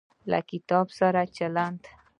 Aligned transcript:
له 0.29 0.39
کتاب 0.49 0.87
سره 0.99 1.21
چلند 1.37 1.81